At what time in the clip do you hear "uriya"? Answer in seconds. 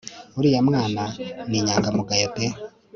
0.37-0.61